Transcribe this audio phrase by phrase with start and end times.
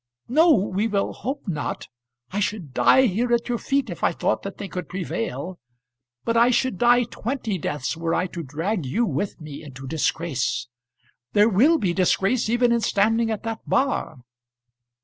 [0.27, 1.87] "No; we will hope not.
[2.31, 5.59] I should die here at your feet if I thought that they could prevail.
[6.25, 10.67] But I should die twenty deaths were I to drag you with me into disgrace.
[11.33, 14.21] There will be disgrace even in standing at that bar."